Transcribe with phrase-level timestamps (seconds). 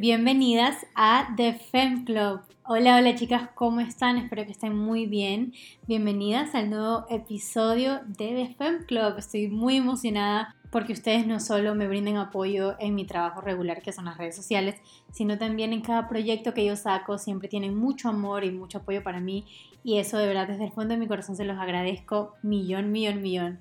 [0.00, 2.42] Bienvenidas a The Fem Club.
[2.64, 4.16] Hola, hola chicas, ¿cómo están?
[4.16, 5.52] Espero que estén muy bien.
[5.88, 9.18] Bienvenidas al nuevo episodio de The Fem Club.
[9.18, 13.90] Estoy muy emocionada porque ustedes no solo me brinden apoyo en mi trabajo regular, que
[13.90, 14.76] son las redes sociales,
[15.10, 17.18] sino también en cada proyecto que yo saco.
[17.18, 19.46] Siempre tienen mucho amor y mucho apoyo para mí.
[19.82, 23.20] Y eso de verdad desde el fondo de mi corazón se los agradezco millón, millón,
[23.20, 23.58] millón.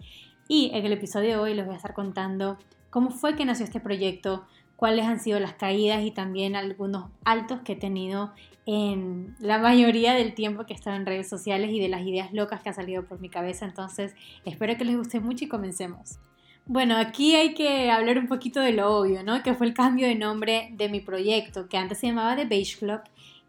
[0.48, 2.60] Y en el episodio de hoy les voy a estar contando
[2.92, 4.46] cómo fue que nació este proyecto
[4.78, 8.32] cuáles han sido las caídas y también algunos altos que he tenido
[8.66, 12.32] en la mayoría del tiempo que he estado en redes sociales y de las ideas
[12.32, 13.66] locas que han salido por mi cabeza.
[13.66, 14.14] Entonces,
[14.46, 16.20] espero que les guste mucho y comencemos.
[16.66, 19.42] Bueno, aquí hay que hablar un poquito de lo obvio, ¿no?
[19.42, 22.78] Que fue el cambio de nombre de mi proyecto, que antes se llamaba The Beige
[22.78, 23.00] Club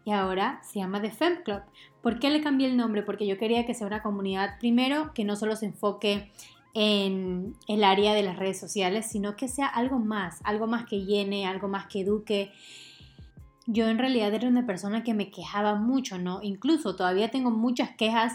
[0.05, 1.61] y ahora se llama The Femme Club.
[2.01, 3.03] ¿Por qué le cambié el nombre?
[3.03, 6.31] Porque yo quería que sea una comunidad, primero, que no solo se enfoque
[6.81, 11.03] en el área de las redes sociales, sino que sea algo más, algo más que
[11.03, 12.53] llene, algo más que eduque.
[13.67, 16.39] Yo en realidad era una persona que me quejaba mucho, ¿no?
[16.41, 18.31] Incluso todavía tengo muchas quejas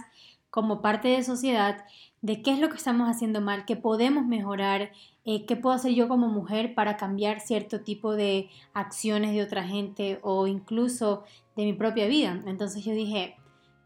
[0.50, 1.86] como parte de sociedad
[2.20, 4.92] de qué es lo que estamos haciendo mal, qué podemos mejorar,
[5.24, 9.64] eh, qué puedo hacer yo como mujer para cambiar cierto tipo de acciones de otra
[9.64, 11.24] gente o incluso
[11.56, 12.42] de mi propia vida.
[12.46, 13.36] Entonces yo dije,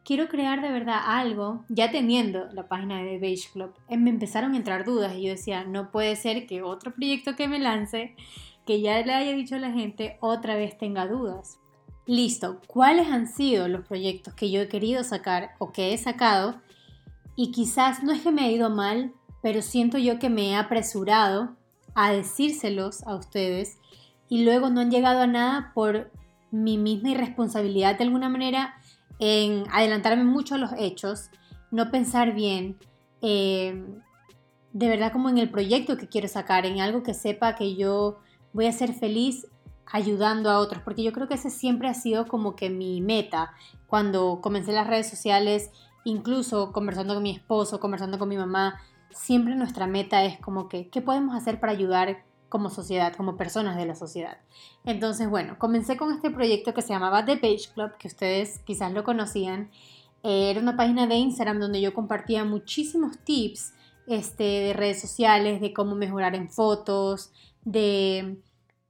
[0.09, 4.55] quiero crear de verdad algo, ya teniendo la página de Beige Club, eh, me empezaron
[4.55, 8.17] a entrar dudas y yo decía, no puede ser que otro proyecto que me lance,
[8.65, 11.59] que ya le haya dicho a la gente, otra vez tenga dudas.
[12.07, 16.59] Listo, ¿cuáles han sido los proyectos que yo he querido sacar o que he sacado?
[17.37, 20.57] Y quizás no es que me ha ido mal, pero siento yo que me he
[20.57, 21.55] apresurado
[21.95, 23.77] a decírselos a ustedes
[24.31, 26.11] y luego no han llegado a nada por
[26.51, 28.75] mi misma irresponsabilidad de alguna manera
[29.19, 31.31] en adelantarme mucho a los hechos,
[31.71, 32.79] no pensar bien,
[33.21, 33.85] eh,
[34.73, 38.19] de verdad como en el proyecto que quiero sacar, en algo que sepa que yo
[38.53, 39.47] voy a ser feliz
[39.87, 43.53] ayudando a otros, porque yo creo que ese siempre ha sido como que mi meta.
[43.87, 45.71] Cuando comencé las redes sociales,
[46.05, 48.81] incluso conversando con mi esposo, conversando con mi mamá,
[49.11, 53.77] siempre nuestra meta es como que, ¿qué podemos hacer para ayudar como sociedad, como personas
[53.77, 54.39] de la sociedad.
[54.85, 58.93] Entonces, bueno, comencé con este proyecto que se llamaba The Page Club, que ustedes quizás
[58.93, 59.71] lo conocían.
[60.23, 63.73] Era una página de Instagram donde yo compartía muchísimos tips
[64.07, 67.31] este, de redes sociales, de cómo mejorar en fotos,
[67.65, 68.39] de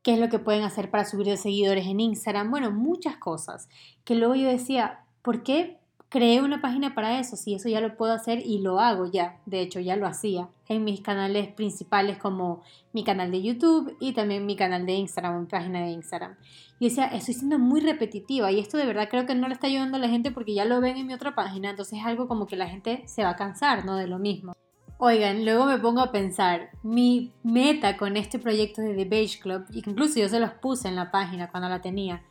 [0.02, 3.68] qué es lo que pueden hacer para subir de seguidores en Instagram, bueno, muchas cosas
[4.04, 5.77] que luego yo decía, ¿por qué
[6.08, 9.40] creé una página para eso, si eso ya lo puedo hacer y lo hago ya,
[9.46, 14.12] de hecho ya lo hacía en mis canales principales como mi canal de YouTube y
[14.12, 16.36] también mi canal de Instagram, mi página de Instagram.
[16.78, 19.66] Y decía, estoy siendo muy repetitiva y esto de verdad creo que no le está
[19.66, 22.28] ayudando a la gente porque ya lo ven en mi otra página, entonces es algo
[22.28, 23.96] como que la gente se va a cansar, ¿no?
[23.96, 24.54] De lo mismo.
[25.00, 29.64] Oigan, luego me pongo a pensar, mi meta con este proyecto de The Beige Club,
[29.72, 32.24] incluso yo se los puse en la página cuando la tenía,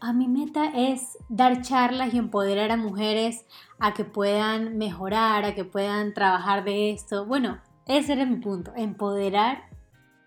[0.00, 3.44] a mi meta es dar charlas y empoderar a mujeres
[3.78, 7.26] a que puedan mejorar, a que puedan trabajar de esto.
[7.26, 9.68] Bueno, ese era mi punto, empoderar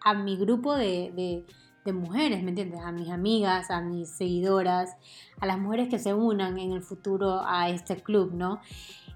[0.03, 1.11] a mi grupo de,
[1.85, 2.81] de, mujeres, ¿me entiendes?
[2.81, 4.97] A mis amigas, a mis seguidoras,
[5.39, 8.59] a las mujeres que se unan en el futuro a este club, ¿no?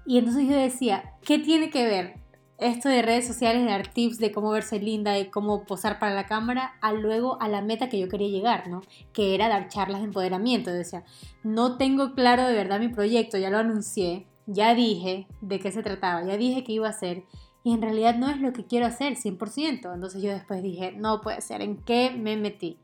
[0.06, 2.21] Y entonces yo decía, ¿qué tiene que ver
[2.62, 6.14] esto de redes sociales, de dar tips de cómo verse linda, de cómo posar para
[6.14, 8.82] la cámara, a luego a la meta que yo quería llegar, ¿no?
[9.12, 10.70] Que era dar charlas de empoderamiento.
[10.70, 11.04] Decía,
[11.42, 15.82] no tengo claro de verdad mi proyecto, ya lo anuncié, ya dije de qué se
[15.82, 17.24] trataba, ya dije qué iba a hacer.
[17.64, 19.94] Y en realidad no es lo que quiero hacer 100%.
[19.94, 22.78] Entonces yo después dije, no puede ser, ¿en qué me metí?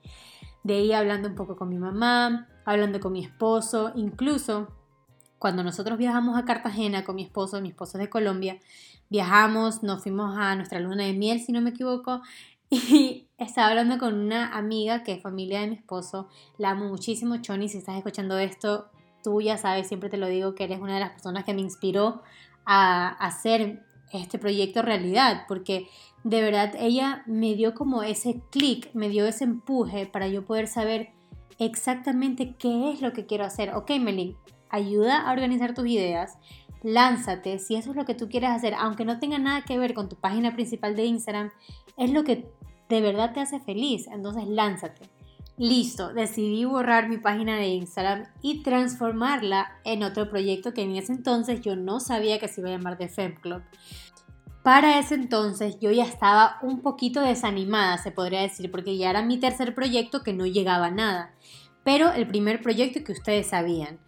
[0.62, 4.68] De ahí hablando un poco con mi mamá, hablando con mi esposo, incluso
[5.38, 8.58] cuando nosotros viajamos a Cartagena con mi esposo, mi esposo es de Colombia,
[9.08, 12.20] viajamos, nos fuimos a nuestra luna de miel, si no me equivoco,
[12.70, 16.28] y estaba hablando con una amiga que es familia de mi esposo,
[16.58, 18.90] la amo muchísimo, Choni, si estás escuchando esto,
[19.22, 21.60] tú ya sabes, siempre te lo digo, que eres una de las personas que me
[21.60, 22.22] inspiró
[22.64, 25.88] a hacer este proyecto realidad, porque
[26.24, 30.66] de verdad ella me dio como ese clic, me dio ese empuje para yo poder
[30.66, 31.10] saber
[31.58, 33.74] exactamente qué es lo que quiero hacer.
[33.74, 34.36] Ok, Melin,
[34.70, 36.38] ayuda a organizar tus ideas,
[36.82, 39.94] lánzate, si eso es lo que tú quieres hacer, aunque no tenga nada que ver
[39.94, 41.50] con tu página principal de Instagram,
[41.96, 42.50] es lo que
[42.88, 45.08] de verdad te hace feliz, entonces lánzate.
[45.58, 51.12] Listo, decidí borrar mi página de Instagram y transformarla en otro proyecto que en ese
[51.12, 53.62] entonces yo no sabía que se iba a llamar The Fem Club.
[54.62, 59.22] Para ese entonces yo ya estaba un poquito desanimada, se podría decir, porque ya era
[59.22, 61.34] mi tercer proyecto que no llegaba a nada.
[61.82, 63.98] Pero el primer proyecto que ustedes sabían.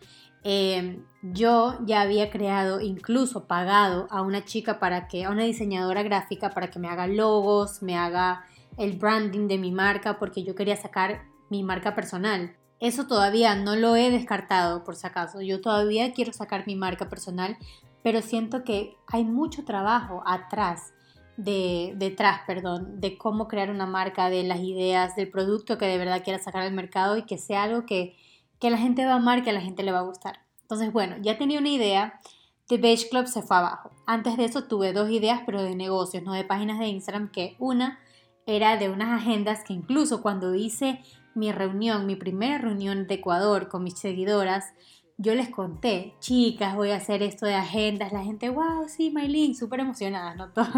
[0.42, 6.02] Em, yo ya había creado, incluso pagado a una chica para que, a una diseñadora
[6.02, 8.44] gráfica para que me haga logos, me haga
[8.78, 12.56] el branding de mi marca, porque yo quería sacar mi marca personal.
[12.78, 15.42] Eso todavía no lo he descartado, por si acaso.
[15.42, 17.58] Yo todavía quiero sacar mi marca personal,
[18.02, 20.94] pero siento que hay mucho trabajo atrás
[21.36, 25.98] de, detrás, perdón, de cómo crear una marca, de las ideas, del producto que de
[25.98, 28.16] verdad quiera sacar al mercado y que sea algo que,
[28.60, 30.40] que la gente va a amar, que a la gente le va a gustar.
[30.62, 32.20] Entonces, bueno, ya tenía una idea,
[32.68, 33.90] The Beige Club se fue abajo.
[34.06, 37.56] Antes de eso tuve dos ideas, pero de negocios, no de páginas de Instagram, que
[37.58, 37.98] una
[38.46, 41.00] era de unas agendas que incluso cuando hice
[41.34, 44.72] mi reunión, mi primera reunión de Ecuador con mis seguidoras,
[45.22, 48.10] yo les conté, chicas, voy a hacer esto de agendas.
[48.10, 50.48] La gente, wow, sí, Maylin, súper emocionada, ¿no?
[50.54, 50.72] Todas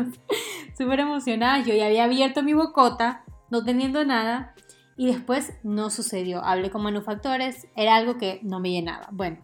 [0.76, 1.64] súper emocionadas.
[1.64, 4.54] Yo ya había abierto mi bocota, no teniendo nada.
[5.02, 6.44] Y después no sucedió.
[6.44, 9.08] Hablé con manufactores, era algo que no me llenaba.
[9.10, 9.38] Bueno,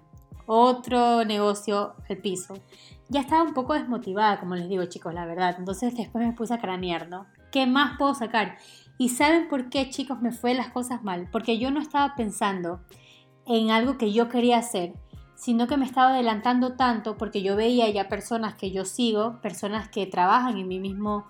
[0.46, 2.54] otro negocio al piso.
[3.08, 5.56] Ya estaba un poco desmotivada, como les digo, chicos, la verdad.
[5.58, 7.26] Entonces después me puse a cranear, ¿no?
[7.50, 8.56] ¿Qué más puedo sacar?
[8.98, 11.28] Y saben por qué, chicos, me fue las cosas mal.
[11.32, 12.78] Porque yo no estaba pensando
[13.44, 14.92] en algo que yo quería hacer,
[15.34, 19.88] sino que me estaba adelantando tanto porque yo veía ya personas que yo sigo, personas
[19.88, 21.26] que trabajan en mi mismo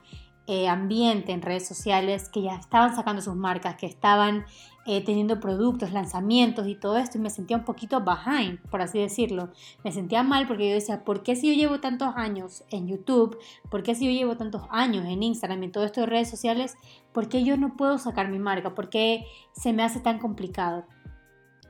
[0.50, 4.46] eh, ambiente en redes sociales, que ya estaban sacando sus marcas, que estaban
[4.86, 8.98] eh, teniendo productos, lanzamientos y todo esto, y me sentía un poquito behind, por así
[8.98, 9.50] decirlo.
[9.84, 13.36] Me sentía mal porque yo decía, ¿por qué si yo llevo tantos años en YouTube?
[13.70, 16.76] ¿Por qué si yo llevo tantos años en Instagram, en todo esto de redes sociales?
[17.12, 18.74] ¿Por qué yo no puedo sacar mi marca?
[18.74, 20.86] ¿Por qué se me hace tan complicado?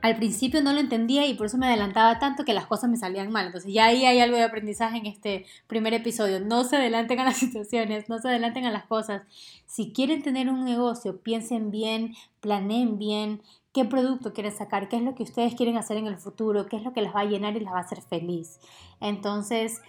[0.01, 2.97] Al principio no lo entendía y por eso me adelantaba tanto que las cosas me
[2.97, 3.47] salían mal.
[3.47, 6.39] Entonces ya ahí hay algo de aprendizaje en este primer episodio.
[6.39, 9.23] No se adelanten a las situaciones, no se adelanten a las cosas.
[9.65, 13.41] Si quieren tener un negocio, piensen bien, planeen bien
[13.73, 16.77] qué producto quieren sacar, qué es lo que ustedes quieren hacer en el futuro, qué
[16.77, 18.59] es lo que las va a llenar y las va a hacer feliz.
[18.99, 19.81] Entonces,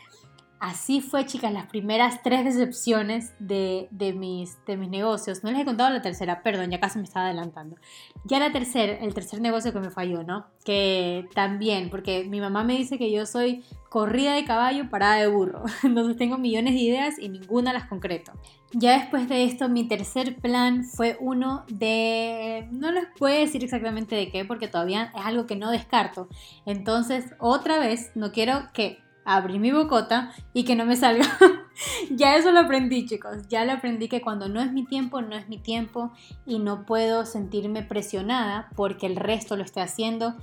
[0.60, 5.42] Así fue, chicas, las primeras tres decepciones de, mis, de mis negocios.
[5.42, 7.76] No les he contado la tercera, perdón, ya casi me estaba adelantando.
[8.24, 10.48] Ya la tercera, el tercer negocio que me falló, ¿no?
[10.62, 15.28] Que también, porque mi mamá me dice que yo soy corrida de caballo, parada de
[15.28, 15.64] burro.
[15.82, 18.32] Entonces tengo millones de ideas y ninguna las concreto.
[18.72, 22.68] Ya después de esto, mi tercer plan fue uno de...
[22.70, 26.28] No les puedo decir exactamente de qué, porque todavía es algo que no descarto.
[26.66, 28.98] Entonces, otra vez, no quiero que
[29.36, 31.26] abrí mi bocota y que no me salga.
[32.10, 33.48] ya eso lo aprendí, chicos.
[33.48, 36.12] Ya lo aprendí que cuando no es mi tiempo, no es mi tiempo
[36.46, 40.34] y no puedo sentirme presionada porque el resto lo esté haciendo.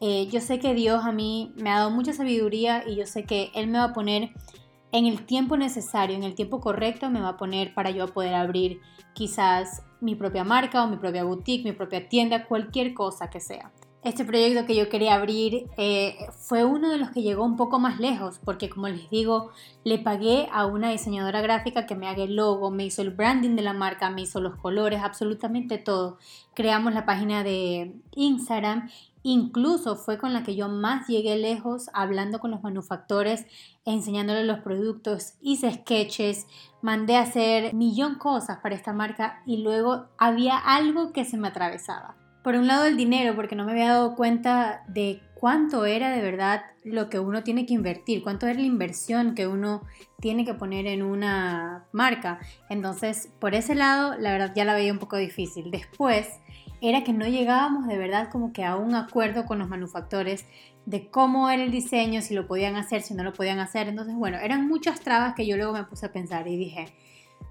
[0.00, 3.24] Eh, yo sé que Dios a mí me ha dado mucha sabiduría y yo sé
[3.24, 4.30] que Él me va a poner
[4.92, 8.34] en el tiempo necesario, en el tiempo correcto, me va a poner para yo poder
[8.34, 8.80] abrir
[9.14, 13.72] quizás mi propia marca o mi propia boutique, mi propia tienda, cualquier cosa que sea
[14.06, 17.80] este proyecto que yo quería abrir eh, fue uno de los que llegó un poco
[17.80, 19.50] más lejos, porque como les digo,
[19.82, 23.56] le pagué a una diseñadora gráfica que me haga el logo, me hizo el branding
[23.56, 26.18] de la marca, me hizo los colores, absolutamente todo.
[26.54, 28.88] Creamos la página de Instagram,
[29.24, 33.44] incluso fue con la que yo más llegué lejos, hablando con los manufactores,
[33.84, 36.46] enseñándoles los productos, hice sketches,
[36.80, 41.48] mandé a hacer millón cosas para esta marca y luego había algo que se me
[41.48, 42.14] atravesaba
[42.46, 46.22] por un lado el dinero, porque no me había dado cuenta de cuánto era de
[46.22, 49.82] verdad lo que uno tiene que invertir, cuánto era la inversión que uno
[50.20, 52.38] tiene que poner en una marca.
[52.70, 55.72] Entonces, por ese lado, la verdad ya la veía un poco difícil.
[55.72, 56.28] Después,
[56.80, 60.46] era que no llegábamos de verdad como que a un acuerdo con los manufactores
[60.84, 63.88] de cómo era el diseño, si lo podían hacer, si no lo podían hacer.
[63.88, 66.94] Entonces, bueno, eran muchas trabas que yo luego me puse a pensar y dije,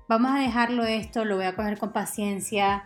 [0.08, 2.86] vamos a dejarlo esto, lo voy a coger con paciencia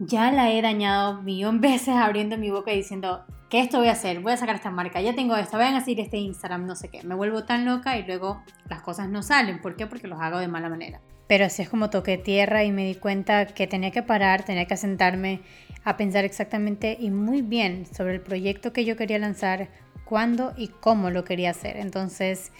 [0.00, 3.92] ya la he dañado millón veces abriendo mi boca y diciendo que esto voy a
[3.92, 6.76] hacer, voy a sacar esta marca, ya tengo esto, vayan a seguir este Instagram, no
[6.76, 7.02] sé qué.
[7.02, 9.60] Me vuelvo tan loca y luego las cosas no salen.
[9.60, 9.86] ¿Por qué?
[9.88, 11.00] Porque los hago de mala manera.
[11.26, 14.66] Pero así es como toqué tierra y me di cuenta que tenía que parar, tenía
[14.66, 15.40] que sentarme
[15.84, 19.68] a pensar exactamente y muy bien sobre el proyecto que yo quería lanzar,
[20.04, 21.76] cuándo y cómo lo quería hacer.
[21.76, 22.52] Entonces,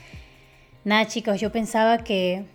[0.85, 2.47] nada chicos, yo pensaba que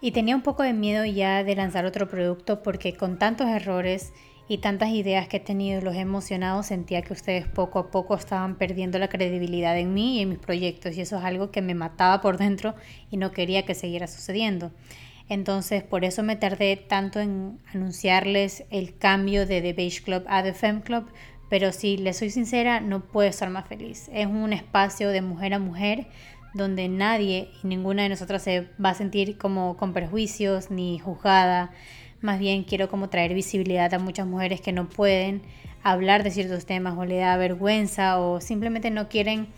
[0.00, 4.12] y tenía un poco de miedo ya de lanzar otro producto porque con tantos errores
[4.48, 8.14] y tantas ideas que he tenido, los he emocionado, sentía que ustedes poco a poco
[8.14, 11.62] estaban perdiendo la credibilidad en mí y en mis proyectos y eso es algo que
[11.62, 12.74] me mataba por dentro
[13.10, 14.70] y no quería que siguiera sucediendo.
[15.28, 20.44] Entonces, por eso me tardé tanto en anunciarles el cambio de The Beige Club a
[20.44, 21.06] The Femme Club,
[21.48, 24.08] pero si les soy sincera, no puedo estar más feliz.
[24.12, 26.06] Es un espacio de mujer a mujer
[26.56, 31.70] donde nadie y ninguna de nosotras se va a sentir como con perjuicios ni juzgada.
[32.20, 35.42] Más bien quiero como traer visibilidad a muchas mujeres que no pueden
[35.82, 39.48] hablar de ciertos temas o le da vergüenza o simplemente no quieren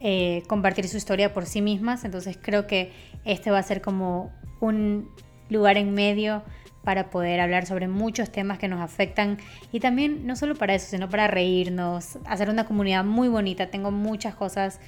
[0.00, 2.04] eh, compartir su historia por sí mismas.
[2.04, 2.92] Entonces creo que
[3.24, 5.10] este va a ser como un
[5.50, 6.42] lugar en medio
[6.84, 9.38] para poder hablar sobre muchos temas que nos afectan
[9.72, 13.66] y también no solo para eso, sino para reírnos, hacer una comunidad muy bonita.
[13.66, 14.78] Tengo muchas cosas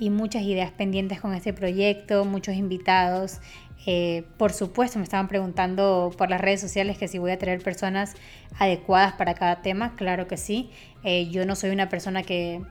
[0.00, 3.38] y muchas ideas pendientes con este proyecto, muchos invitados.
[3.86, 7.62] Eh, por supuesto, me estaban preguntando por las redes sociales que si voy a tener
[7.62, 8.14] personas
[8.58, 9.94] adecuadas para cada tema.
[9.96, 10.70] Claro que sí.
[11.04, 12.62] Eh, yo no soy una persona que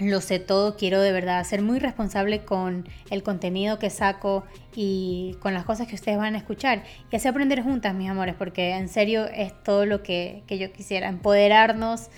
[0.00, 5.36] lo sé todo, quiero de verdad ser muy responsable con el contenido que saco y
[5.40, 8.76] con las cosas que ustedes van a escuchar y así aprender juntas, mis amores, porque
[8.76, 12.10] en serio es todo lo que, que yo quisiera, empoderarnos,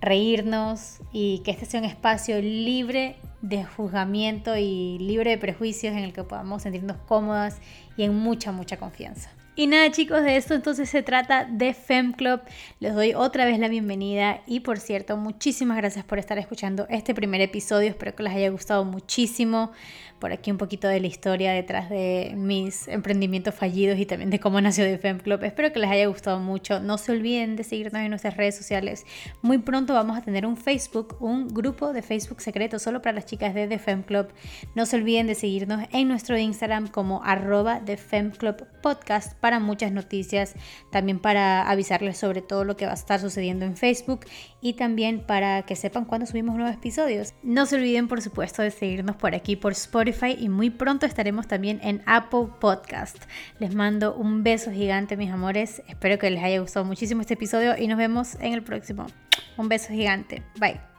[0.00, 6.00] reírnos y que este sea un espacio libre de juzgamiento y libre de prejuicios en
[6.00, 7.60] el que podamos sentirnos cómodas
[7.96, 9.30] y en mucha, mucha confianza.
[9.58, 12.40] Y nada chicos, de esto entonces se trata de Fem Club.
[12.78, 17.12] Les doy otra vez la bienvenida y por cierto, muchísimas gracias por estar escuchando este
[17.12, 17.88] primer episodio.
[17.88, 19.72] Espero que les haya gustado muchísimo
[20.18, 24.40] por aquí un poquito de la historia detrás de mis emprendimientos fallidos y también de
[24.40, 25.42] cómo nació The Fem Club.
[25.44, 26.80] Espero que les haya gustado mucho.
[26.80, 29.04] No se olviden de seguirnos en nuestras redes sociales.
[29.42, 33.26] Muy pronto vamos a tener un Facebook, un grupo de Facebook secreto solo para las
[33.26, 34.28] chicas de The Fem Club.
[34.74, 39.60] No se olviden de seguirnos en nuestro Instagram como arroba The Fem Club Podcast para
[39.60, 40.54] muchas noticias,
[40.90, 44.26] también para avisarles sobre todo lo que va a estar sucediendo en Facebook
[44.60, 47.32] y también para que sepan cuándo subimos nuevos episodios.
[47.42, 51.48] No se olviden por supuesto de seguirnos por aquí por Spotify y muy pronto estaremos
[51.48, 53.16] también en Apple Podcast.
[53.58, 55.82] Les mando un beso gigante, mis amores.
[55.88, 59.06] Espero que les haya gustado muchísimo este episodio y nos vemos en el próximo.
[59.56, 60.42] Un beso gigante.
[60.60, 60.97] Bye.